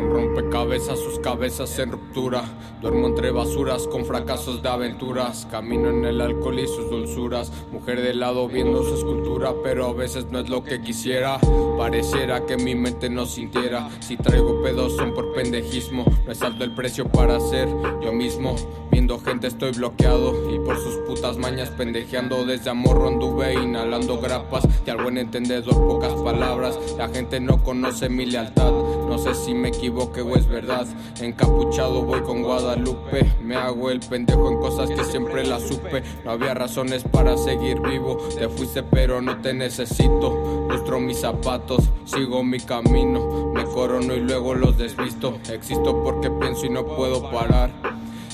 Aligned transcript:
Rompecabezas, 0.00 0.98
sus 0.98 1.18
cabezas 1.18 1.78
en 1.78 1.92
ruptura. 1.92 2.42
Duermo 2.80 3.06
entre 3.08 3.30
basuras 3.30 3.86
con 3.86 4.04
fracasos 4.04 4.62
de 4.62 4.68
aventuras. 4.68 5.46
Camino 5.50 5.90
en 5.90 6.04
el 6.04 6.20
alcohol 6.20 6.58
y 6.58 6.66
sus 6.66 6.90
dulzuras. 6.90 7.52
Mujer 7.72 8.00
de 8.00 8.14
lado 8.14 8.48
viendo 8.48 8.82
su 8.82 8.94
escultura, 8.94 9.52
pero 9.62 9.86
a 9.86 9.92
veces 9.92 10.26
no 10.30 10.40
es 10.40 10.48
lo 10.48 10.62
que 10.64 10.80
quisiera. 10.80 11.38
Pareciera 11.76 12.46
que 12.46 12.56
mi 12.56 12.74
mente 12.74 13.08
no 13.08 13.26
sintiera. 13.26 13.88
Si 14.00 14.16
traigo 14.16 14.62
pedos 14.62 14.96
son 14.96 15.14
por 15.14 15.32
pendejismo. 15.32 16.04
No 16.24 16.32
es 16.32 16.42
alto 16.42 16.64
el 16.64 16.74
precio 16.74 17.08
para 17.08 17.40
ser 17.40 17.68
yo 18.02 18.12
mismo. 18.12 18.56
Viendo 18.98 19.20
gente 19.20 19.46
estoy 19.46 19.70
bloqueado 19.70 20.52
y 20.52 20.58
por 20.58 20.76
sus 20.76 20.96
putas 21.06 21.38
mañas 21.38 21.70
pendejeando. 21.70 22.44
Desde 22.44 22.70
amor 22.70 23.06
anduve 23.06 23.54
inhalando 23.54 24.18
grapas. 24.18 24.66
Y 24.84 24.90
al 24.90 25.00
buen 25.00 25.18
entendedor 25.18 25.72
pocas 25.86 26.14
palabras. 26.14 26.76
La 26.96 27.06
gente 27.06 27.38
no 27.38 27.62
conoce 27.62 28.08
mi 28.08 28.26
lealtad. 28.26 28.72
No 28.72 29.16
sé 29.18 29.36
si 29.36 29.54
me 29.54 29.68
equivoque 29.68 30.20
o 30.22 30.34
es 30.34 30.48
verdad. 30.48 30.84
Encapuchado 31.20 32.02
voy 32.02 32.22
con 32.22 32.42
Guadalupe. 32.42 33.24
Me 33.40 33.54
hago 33.54 33.92
el 33.92 34.00
pendejo 34.00 34.50
en 34.50 34.58
cosas 34.58 34.90
que 34.90 35.04
siempre 35.04 35.46
las 35.46 35.68
supe. 35.68 36.02
No 36.24 36.32
había 36.32 36.54
razones 36.54 37.04
para 37.04 37.36
seguir 37.36 37.80
vivo. 37.80 38.18
Te 38.36 38.48
fuiste, 38.48 38.82
pero 38.82 39.22
no 39.22 39.40
te 39.40 39.54
necesito. 39.54 40.66
Lustro 40.68 40.98
mis 40.98 41.20
zapatos, 41.20 41.88
sigo 42.04 42.42
mi 42.42 42.58
camino. 42.58 43.52
Me 43.54 43.64
corono 43.64 44.12
y 44.12 44.20
luego 44.22 44.56
los 44.56 44.76
desvisto. 44.76 45.38
Existo 45.52 46.02
porque 46.02 46.32
pienso 46.32 46.66
y 46.66 46.70
no 46.70 46.84
puedo 46.84 47.30
parar. 47.30 47.70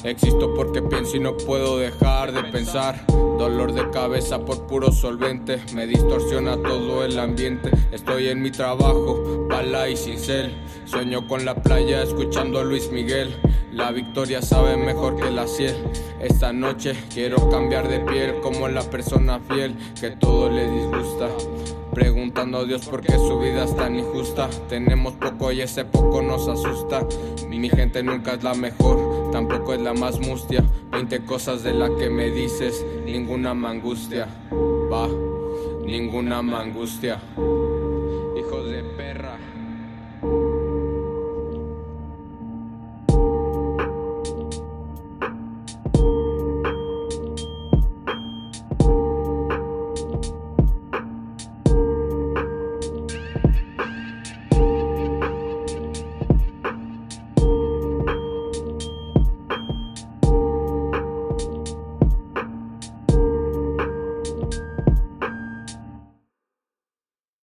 Existo 0.05 0.53
porque 0.55 0.83
pienso 0.83 1.17
y 1.17 1.21
no 1.21 1.35
puedo 1.35 1.79
dejar 1.79 2.31
de 2.33 2.45
pensar. 2.53 3.07
Dolor 3.09 3.73
de 3.73 3.89
cabeza 3.89 4.39
por 4.39 4.67
puro 4.67 4.93
solvente, 4.93 5.59
me 5.75 5.87
distorsiona 5.87 6.57
todo 6.63 7.05
el 7.05 7.19
ambiente. 7.19 7.71
Estoy 7.91 8.29
en 8.29 8.43
mi 8.43 8.51
trabajo, 8.51 9.47
bala 9.49 9.89
y 9.89 9.97
cincel. 9.97 10.55
Sueño 10.85 11.27
con 11.27 11.47
la 11.47 11.55
playa 11.55 12.03
escuchando 12.03 12.61
a 12.61 12.65
Luis 12.65 12.91
Miguel. 12.93 13.35
La 13.73 13.93
victoria 13.93 14.43
sabe 14.43 14.77
mejor 14.77 15.17
que 15.17 15.31
la 15.31 15.47
ciel. 15.47 15.75
Esta 16.21 16.53
noche 16.53 16.95
quiero 17.13 17.49
cambiar 17.49 17.89
de 17.89 18.01
piel 18.01 18.41
como 18.43 18.69
la 18.69 18.83
persona 18.83 19.41
fiel 19.41 19.75
que 19.99 20.11
todo 20.11 20.51
le 20.51 20.71
disgusta. 20.71 21.31
Preguntando 21.95 22.59
a 22.59 22.65
Dios 22.65 22.87
por 22.87 23.03
qué 23.03 23.13
su 23.13 23.39
vida 23.39 23.65
es 23.65 23.77
tan 23.77 23.97
injusta. 23.97 24.51
Tenemos 24.69 25.15
poco 25.15 25.53
y 25.53 25.61
ese 25.61 25.85
poco 25.85 26.23
nos 26.23 26.49
asusta. 26.49 27.07
Mi 27.49 27.71
gente 27.71 28.03
nunca 28.03 28.35
es 28.35 28.43
la 28.43 28.55
mejor, 28.55 29.31
tampoco 29.31 29.75
es 29.75 29.81
la 29.81 29.95
más 29.95 30.19
mustia. 30.19 30.65
Veinte 30.91 31.25
cosas 31.25 31.63
de 31.63 31.73
la 31.73 31.89
que 31.97 32.11
me 32.11 32.31
dices, 32.31 32.85
ninguna 33.05 33.55
me 33.55 33.69
angustia. 33.69 34.27
Va, 34.93 35.09
ninguna 35.87 36.43
me 36.43 36.57
angustia. 36.57 37.21
Hijos 38.37 38.71
de 38.71 38.83
perra. 38.97 39.24